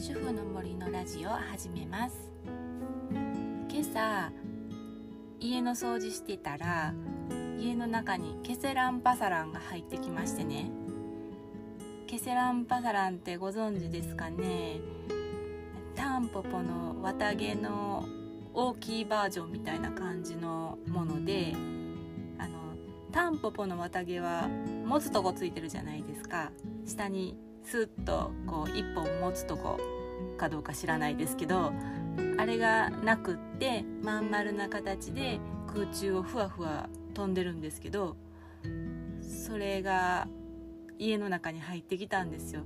[0.00, 2.32] 主婦の森のラジオを始めます。
[3.68, 4.32] 今朝
[5.38, 6.94] 家の掃除してたら
[7.58, 10.70] 家の中にケセランパサランが入ってきましてね。
[12.06, 14.80] ケセランパサランってご存知ですかね。
[15.94, 18.08] タンポポの綿毛の
[18.54, 21.52] 大きいバージョンみたいな感じのもので
[22.38, 22.56] あの
[23.12, 24.48] タンポポの綿毛は
[24.86, 26.52] 持つとこついてるじゃないですか。
[26.86, 29.78] 下にスッとこう一本持つとこ
[30.38, 31.72] かどうか知らないですけど
[32.38, 35.38] あれがなくってまん丸な形で
[35.72, 38.16] 空中をふわふわ飛んでるんですけど
[39.20, 40.26] それが
[40.98, 42.62] 家の中に入ってきたんですよ。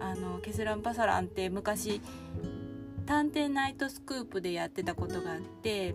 [0.00, 2.00] あのケセランパサランって昔
[3.04, 5.94] 「探偵ナイトスクープ」でやってたことがあって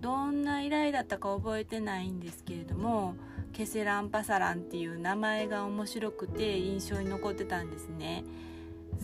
[0.00, 3.14] どんな依頼だったか覚えてないんですけれども
[3.58, 8.22] ケセランパサランっていう名前が面白くて印象に残ってたんですね。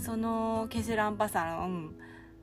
[0.00, 1.92] そのケセランパサラン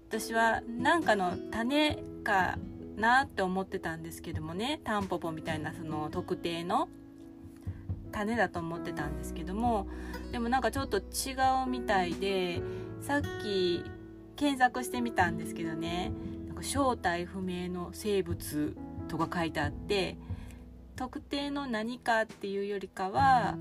[0.09, 2.57] 私は何かの種か
[2.97, 4.81] なって思ってたんですけどもね。
[4.83, 6.89] タンポポみたいなその特定の。
[8.11, 9.87] 種だと思ってたんですけども。
[10.33, 11.31] でもなんかちょっと違
[11.65, 12.61] うみたいで
[12.99, 13.85] さっき
[14.35, 16.11] 検索してみたんですけどね。
[16.49, 18.75] なんか正体不明の生物
[19.07, 20.17] とか書いてあって。
[20.95, 23.57] 特定の何かっていうよりかは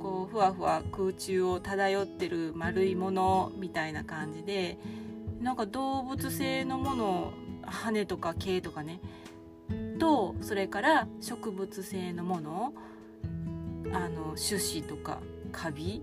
[0.00, 4.78] こうふわふわ空中を漂ってる丸いものみたいな感じで
[5.40, 9.00] なんか動物性のもの羽とか毛とかね
[9.98, 12.72] とそれから植物性のもの
[13.92, 15.18] あの種子とか
[15.52, 16.02] カビ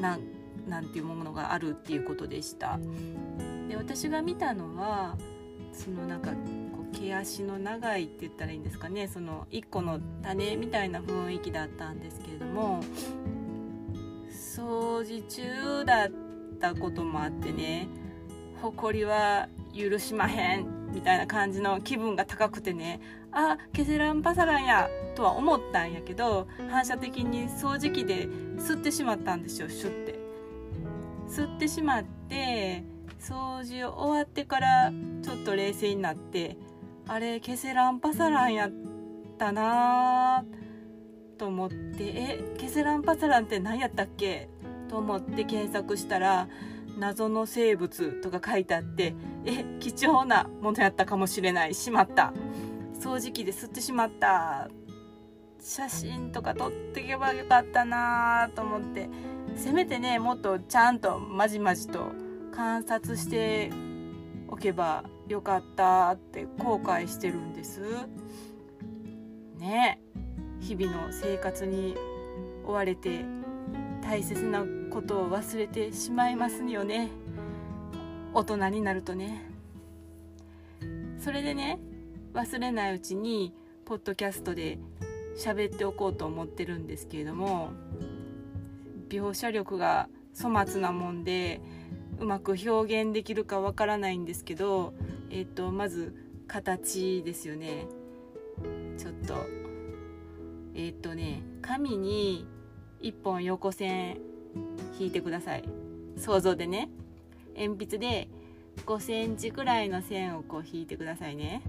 [0.00, 0.18] な
[0.66, 2.78] なんていうものがあるっていうことでした。
[3.68, 5.16] で私が見たのは
[5.72, 6.32] そのなんか
[7.00, 9.08] 毛足の長いって言ったらいいんですかね。
[9.08, 12.80] その1個の種みたいな雰囲気だったんですけれども
[14.30, 16.10] 掃除中だっ
[16.60, 17.88] たこともあってね
[18.60, 23.00] 誇りは許しまへんみたいな感じの気分が高くてね
[23.30, 30.18] あケセランパサランやとは思ったんやけど反射的に掃除機で吸ってしまったんですよシュッて。
[31.28, 32.82] 吸ってしまって
[33.20, 34.90] 掃除終わってから
[35.22, 36.56] ちょっと冷静になって
[37.10, 38.72] あれケセランパサランやっ
[39.38, 40.44] たな
[41.38, 44.50] と思ってえケセランパサランって何やったっけ？
[44.88, 46.48] と思って検索したら
[46.98, 49.14] 謎の生物とか書いてあって
[49.46, 51.74] え貴重なものやったかもしれない。
[51.74, 52.34] しまった。
[53.00, 54.68] 掃除機で吸ってしまった。
[55.60, 59.08] 写真とか撮っていけばよかったなと思って。
[59.56, 62.12] せめてねもっとちゃんとまじまじと
[62.52, 63.70] 観察して
[64.48, 67.80] おけばよかったって後悔してるんです。
[69.58, 70.00] ね。
[70.60, 71.94] 日々の生活に
[72.64, 73.24] 追われて
[74.02, 77.10] 大切なことを忘れてしまいますよね。
[78.32, 79.44] 大人になるとね。
[81.18, 81.78] それでね
[82.32, 83.52] 忘れないうちに
[83.84, 84.78] ポッドキャストで
[85.36, 87.70] 喋っておこうと思ってるんですけれども
[89.08, 90.08] 描写力が
[90.40, 91.60] 粗末なもんで
[92.20, 94.92] うまく表現できるかわからないんですけど
[95.30, 96.14] えっ、とまず
[96.46, 97.86] 形ですよね。
[98.96, 99.34] ちょっと。
[100.74, 102.46] えっ、とね紙に
[103.02, 104.18] 1本横線
[104.98, 105.64] 引いてください。
[106.16, 106.88] 想像でね。
[107.56, 108.28] 鉛筆で
[108.86, 111.62] 5センチくらいの線をこう引いてくださいね。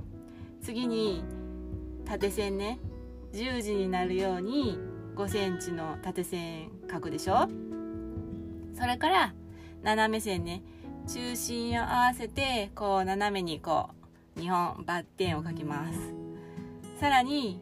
[0.62, 1.24] 次に
[2.06, 2.80] 縦線ね。
[3.34, 4.80] 十字になるように
[5.16, 7.48] 5センチの縦線書くでしょ。
[8.74, 9.34] それから
[9.84, 10.62] 斜め線ね。
[11.08, 13.90] 中心を合わせてこう斜めにこ
[14.36, 16.00] う2本バッテンを描きます。
[17.00, 17.62] さらに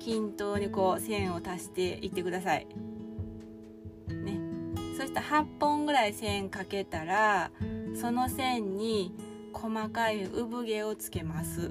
[0.00, 2.66] 均等にこう線を足していってください。
[4.08, 4.40] ね。
[4.96, 7.50] そしたら8本ぐらい線かけたら
[8.00, 9.14] その線に
[9.52, 11.70] 細かい産毛をつけます。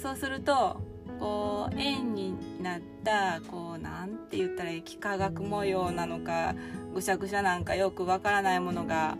[0.00, 0.80] そうすると
[1.18, 6.54] こう円になったこうなんて言ったら幾何学模様なのか
[6.96, 9.18] ぐしゃぐしゃなんかよくわからないものが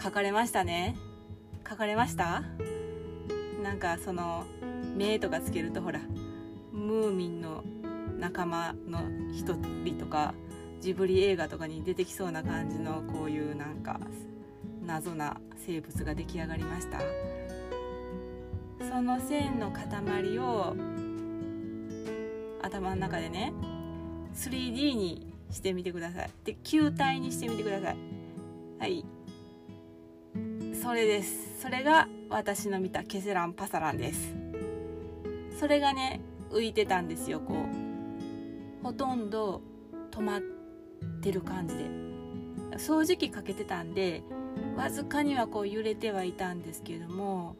[0.00, 0.96] 書かれましたね。
[1.68, 2.44] 書かれました？
[3.60, 4.44] なんかその
[4.96, 5.98] 目とかつけるとほら
[6.72, 7.64] ムーミンの
[8.20, 9.00] 仲間の
[9.32, 10.32] 一人とか
[10.80, 13.98] ジブリ映画とかに出てきそうな感じのこういうなんか
[14.86, 17.00] 謎な生物が出来上がりました。
[18.88, 20.76] その線の塊を
[22.62, 23.52] 頭の中でね
[24.36, 26.30] 3D にしてみてください。
[26.44, 27.96] で球体にしてみてください。
[28.78, 29.04] はい。
[30.82, 31.60] それです。
[31.60, 34.34] それが私の見たケセランパサランです。
[35.58, 36.20] それがね
[36.50, 38.84] 浮いてたんですよこう。
[38.84, 39.60] ほとんど
[40.10, 40.40] 止まっ
[41.20, 42.00] てる感じで。
[42.78, 44.22] 掃除機かけてたんで
[44.76, 47.56] わずかにはこう揺れてはいたんですけれども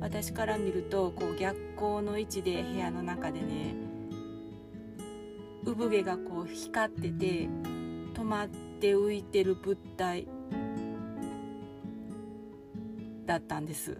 [0.00, 3.74] 私から見るとこう逆光の位置で部屋の中でね
[5.64, 7.48] 産毛がこう光ってて
[8.14, 10.26] 止まって浮いてる物体
[13.26, 13.98] だったんです。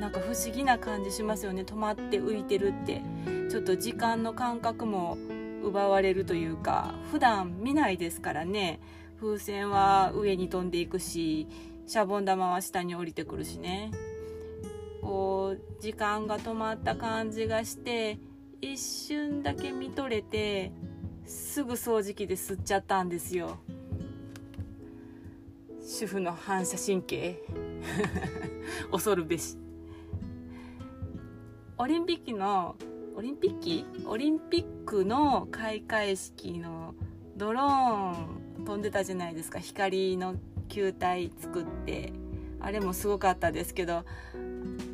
[0.00, 1.62] なんか不思議な感じしますよね。
[1.62, 3.02] 止まって浮いてるって。
[3.50, 5.18] ちょっと時間の感覚も
[5.64, 8.80] 奪われるというか普段見ないですからね。
[9.20, 11.48] 風船は上に飛んでいくし
[11.86, 13.90] シャボン玉は下に降りてくるしね。
[15.02, 18.18] こう時間が止まった感じがして
[18.60, 20.70] 一瞬だけ見とれて
[21.24, 23.58] すぐ掃除機で吸っちゃったんですよ。
[25.82, 27.42] 主婦の反射神経。
[28.92, 29.56] 恐るべし。
[31.78, 32.76] オリンピックの
[33.16, 34.08] オリンピック？
[34.08, 36.94] オリンピックの開会式の
[37.36, 39.58] ドローン飛んでたじゃないですか。
[39.58, 40.36] 光の
[40.68, 42.12] 球体作って。
[42.60, 44.04] あれもすごかったですけど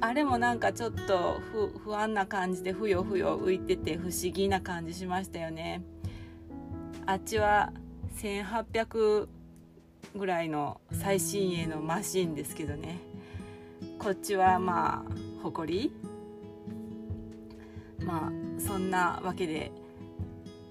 [0.00, 1.40] あれもなんかちょっと
[1.84, 5.82] 不安な感じでふよふよ浮いてて不思議な感じしましたよね。
[7.06, 7.72] あっちは
[8.16, 9.28] 1800
[10.14, 12.98] ぐらいの最新鋭のマシンですけどね。
[13.98, 15.92] こっちはまあ誇り。
[18.04, 19.72] まあそんなわけで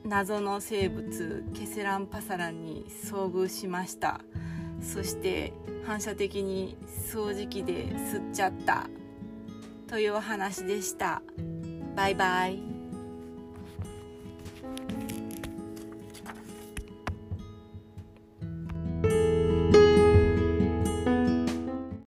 [0.05, 4.21] 謎の生物ケセランパサランに遭遇しました。
[4.85, 5.51] そして
[5.85, 6.77] 反射的に
[7.11, 8.87] 掃除機で吸っちゃった
[9.87, 11.21] というお話でした。
[11.95, 12.74] バイバイ。